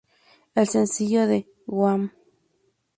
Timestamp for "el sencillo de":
0.55-1.45